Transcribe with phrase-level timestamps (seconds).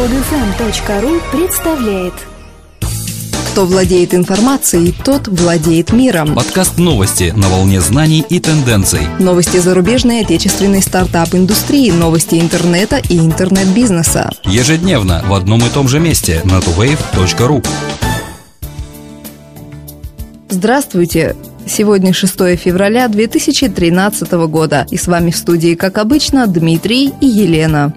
[0.00, 2.14] Подфм.ру представляет
[3.52, 6.34] Кто владеет информацией, тот владеет миром.
[6.34, 9.00] Подкаст новости на волне знаний и тенденций.
[9.18, 14.30] Новости зарубежной и отечественной стартап-индустрии, новости интернета и интернет-бизнеса.
[14.44, 17.62] Ежедневно в одном и том же месте на tuwave.ru.
[20.48, 21.36] Здравствуйте!
[21.66, 24.86] Сегодня 6 февраля 2013 года.
[24.90, 27.92] И с вами в студии, как обычно, Дмитрий и Елена.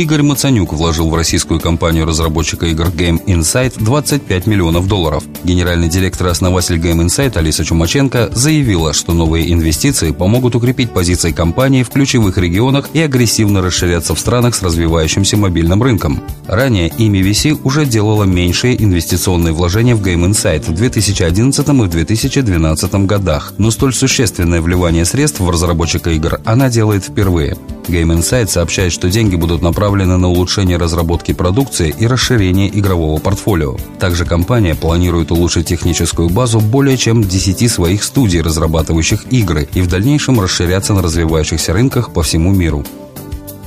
[0.00, 5.22] Игорь Мацанюк вложил в российскую компанию-разработчика игр Game Insight 25 миллионов долларов.
[5.44, 11.32] Генеральный директор и основатель Game Insight Алиса Чумаченко заявила, что новые инвестиции помогут укрепить позиции
[11.32, 16.22] компании в ключевых регионах и агрессивно расширяться в странах с развивающимся мобильным рынком.
[16.46, 23.52] Ранее VC уже делало меньшие инвестиционные вложения в Game Insight в 2011 и 2012 годах,
[23.58, 27.58] но столь существенное вливание средств в разработчика игр она делает впервые.
[27.90, 33.76] Game Insight сообщает, что деньги будут направлены на улучшение разработки продукции и расширение игрового портфолио.
[33.98, 39.88] Также компания планирует улучшить техническую базу более чем 10 своих студий, разрабатывающих игры, и в
[39.88, 42.84] дальнейшем расширяться на развивающихся рынках по всему миру.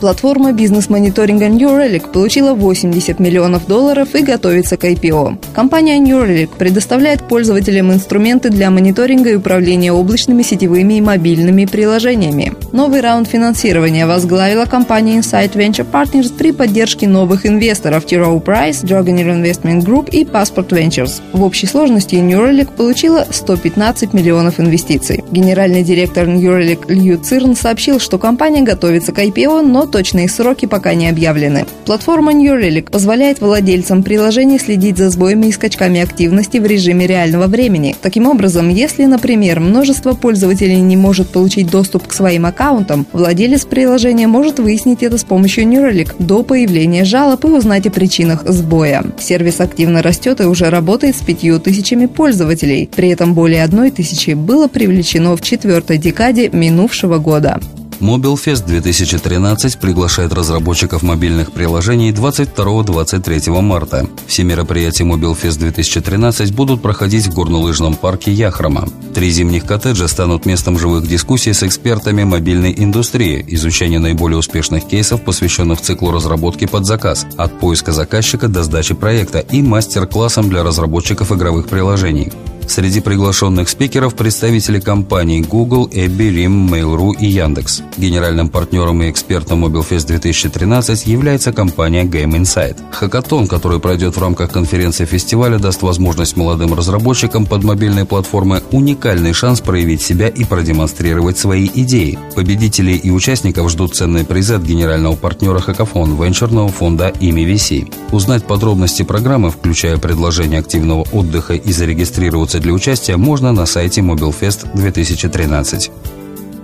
[0.04, 5.38] Платформа бизнес-мониторинга New Relic получила 80 миллионов долларов и готовится к IPO.
[5.56, 12.52] Компания New Relic предоставляет пользователям инструменты для мониторинга и управления облачными сетевыми и мобильными приложениями.
[12.74, 18.18] Новый раунд финансирования возглавила компания Insight Venture Partners при поддержке новых инвесторов T.
[18.18, 21.22] Price, Drogener Investment Group и Passport Ventures.
[21.32, 25.24] В общей сложности New Relic получила 115 миллионов инвестиций.
[25.32, 30.66] Генеральный директор New Relic Лью Цирн сообщил, что компания готовится к IPO, но точные сроки
[30.66, 31.68] пока не объявлены.
[31.86, 37.46] Платформа New Relic позволяет владельцам приложений следить за сбоями и скачками активности в режиме реального
[37.46, 37.96] времени.
[38.02, 44.26] Таким образом, если, например, множество пользователей не может получить доступ к своим аккаунтам, владелец приложения
[44.26, 49.04] может выяснить это с помощью New Relic до появления жалоб и узнать о причинах сбоя.
[49.20, 52.90] Сервис активно растет и уже работает с пятью тысячами пользователей.
[52.96, 57.60] При этом более одной тысячи было привлечено в четвертой декаде минувшего года.
[58.00, 64.08] MobileFest 2013 приглашает разработчиков мобильных приложений 22-23 марта.
[64.28, 68.88] Все мероприятия MobileFest 2013 будут проходить в горнолыжном парке Яхрома.
[69.14, 75.24] Три зимних коттеджа станут местом живых дискуссий с экспертами мобильной индустрии, изучения наиболее успешных кейсов,
[75.24, 81.32] посвященных циклу разработки под заказ, от поиска заказчика до сдачи проекта и мастер-классом для разработчиков
[81.32, 82.32] игровых приложений.
[82.68, 87.84] Среди приглашенных спикеров представители компаний Google, Эбби, Rim, Mail.ru и Яндекс.
[87.98, 92.78] Генеральным партнером и экспертом MobileFest 2013 является компания Game Insight.
[92.92, 99.34] Хакатон, который пройдет в рамках конференции фестиваля, даст возможность молодым разработчикам под мобильные платформы уникальный
[99.34, 102.18] шанс проявить себя и продемонстрировать свои идеи.
[102.36, 107.94] Победителей и участников ждут ценные призы от генерального партнера Хакафон венчурного фонда имя VC.
[108.12, 114.02] Узнать подробности программы, включая предложение активного отдыха и зарегистрироваться Регистрироваться для участия можно на сайте
[114.02, 115.92] MobileFest 2013.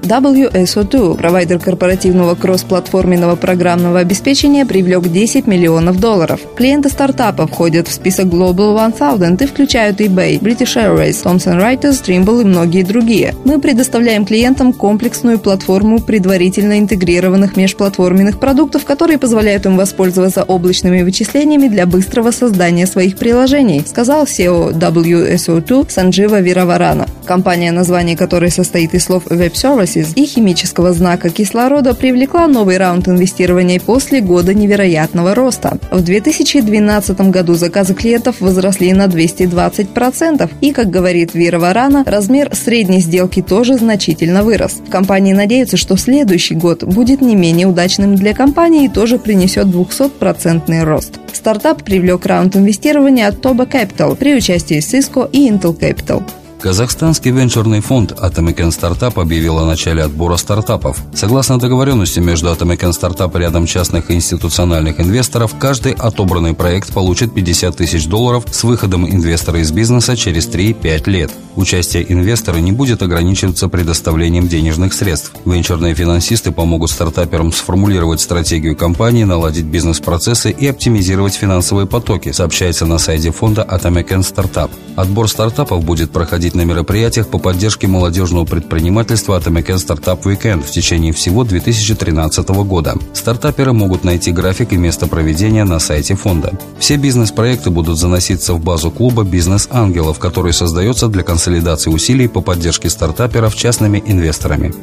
[0.01, 6.41] WSO2, провайдер корпоративного кросс-платформенного программного обеспечения, привлек 10 миллионов долларов.
[6.55, 12.41] Клиенты стартапа входят в список Global 1000 и включают eBay, British Airways, Thomson Reuters, Trimble
[12.41, 13.35] и многие другие.
[13.45, 21.67] Мы предоставляем клиентам комплексную платформу предварительно интегрированных межплатформенных продуктов, которые позволяют им воспользоваться облачными вычислениями
[21.67, 27.07] для быстрого создания своих приложений, сказал SEO WSO2 Санджива Вираварана.
[27.25, 32.77] Компания, название которой состоит из слов Web Service, Resources и химического знака кислорода привлекла новый
[32.77, 35.77] раунд инвестирования после года невероятного роста.
[35.91, 42.99] В 2012 году заказы клиентов возросли на 220%, и, как говорит Вера Варана, размер средней
[42.99, 44.81] сделки тоже значительно вырос.
[44.89, 50.83] Компании надеются, что следующий год будет не менее удачным для компании и тоже принесет 200%
[50.83, 51.19] рост.
[51.33, 56.23] Стартап привлек раунд инвестирования от Toba Capital при участии Cisco и Intel Capital.
[56.61, 60.97] Казахстанский венчурный фонд Atomican Startup объявил о начале отбора стартапов.
[61.13, 67.33] Согласно договоренности между Atomican Startup и рядом частных и институциональных инвесторов, каждый отобранный проект получит
[67.33, 71.31] 50 тысяч долларов с выходом инвестора из бизнеса через 3-5 лет.
[71.55, 75.31] Участие инвестора не будет ограничиваться предоставлением денежных средств.
[75.45, 82.97] Венчурные финансисты помогут стартаперам сформулировать стратегию компании, наладить бизнес-процессы и оптимизировать финансовые потоки, сообщается на
[82.97, 84.69] сайте фонда Atomican Startup.
[84.97, 90.63] Отбор стартапов будет проходить проходить на мероприятиях по поддержке молодежного предпринимательства от American Startup Weekend
[90.63, 92.95] в течение всего 2013 года.
[93.13, 96.53] Стартаперы могут найти график и место проведения на сайте фонда.
[96.79, 102.89] Все бизнес-проекты будут заноситься в базу клуба «Бизнес-ангелов», который создается для консолидации усилий по поддержке
[102.89, 104.73] стартаперов частными инвесторами.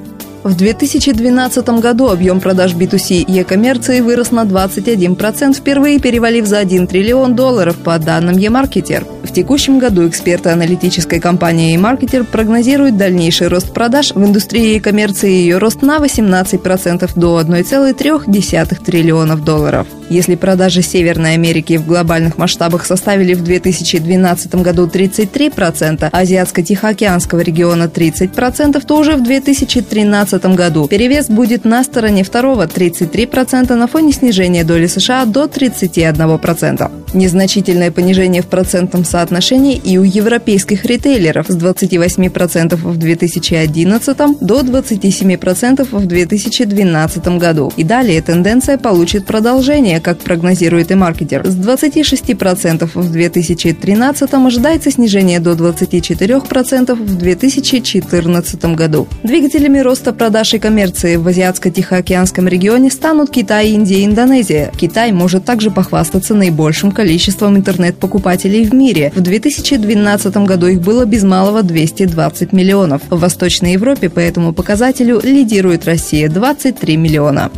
[0.45, 6.87] В 2012 году объем продаж B2C и e-коммерции вырос на 21%, впервые перевалив за 1
[6.87, 9.05] триллион долларов по данным eMarketer.
[9.25, 15.43] В текущем году эксперты аналитической компании eMarketer прогнозируют дальнейший рост продаж в индустрии e-коммерции и
[15.43, 19.87] ее рост на 18% до 1,3 триллионов долларов.
[20.09, 28.87] Если продажи Северной Америки в глобальных масштабах составили в 2012 году 33%, Азиатско-Тихоокеанского региона 30%,
[28.87, 34.87] то уже в 2013 году перевес будет на стороне второго 33% на фоне снижения доли
[34.87, 36.91] США до 31%.
[37.15, 45.89] Незначительное понижение в процентном соотношении и у европейских ритейлеров с 28% в 2011 до 27%
[45.91, 47.73] в 2012 году.
[47.77, 51.47] И далее тенденция получит продолжение как прогнозирует и маркетер.
[51.47, 59.07] С 26% в 2013 ожидается снижение до 24% в 2014 году.
[59.23, 64.73] Двигателями роста продаж и коммерции в Азиатско-Тихоокеанском регионе станут Китай, Индия и Индонезия.
[64.77, 69.13] Китай может также похвастаться наибольшим количеством интернет-покупателей в мире.
[69.15, 73.03] В 2012 году их было без малого 220 миллионов.
[73.11, 77.51] В Восточной Европе по этому показателю лидирует Россия– 23 миллиона.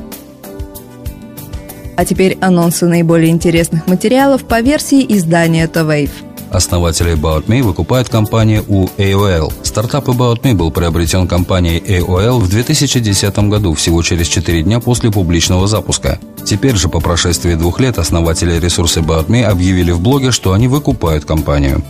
[1.97, 6.28] А теперь анонсы наиболее интересных материалов по версии издания TOWAVE.
[6.51, 9.53] Основатели About Me выкупает компания у AOL.
[9.63, 15.11] Стартап About Me был приобретен компанией AOL в 2010 году, всего через 4 дня после
[15.11, 16.19] публичного запуска.
[16.45, 20.69] Теперь же, по прошествии двух лет, основатели ресурса About Me объявили в блоге, что они
[20.69, 21.83] выкупают компанию.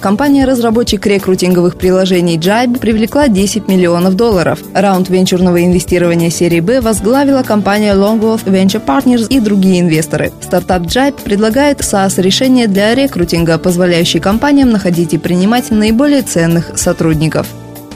[0.00, 4.60] Компания-разработчик рекрутинговых приложений Jibe привлекла 10 миллионов долларов.
[4.72, 10.32] Раунд венчурного инвестирования серии B возглавила компания Longworth Venture Partners и другие инвесторы.
[10.40, 17.46] Стартап Jibe предлагает SaaS-решение для рекрутинга, позволяющее компаниям находить и принимать наиболее ценных сотрудников.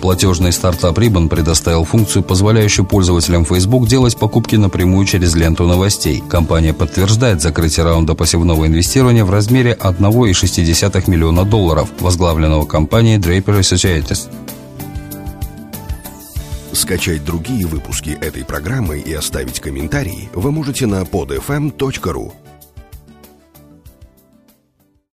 [0.04, 6.22] Платежный стартап Ribbon предоставил функцию, позволяющую пользователям Facebook делать покупки напрямую через ленту новостей.
[6.28, 14.28] Компания подтверждает закрытие раунда пассивного инвестирования в размере 1,6 миллиона долларов, возглавленного компанией Draper Associates.
[16.74, 22.30] Скачать другие выпуски этой программы и оставить комментарии вы можете на podfm.ru.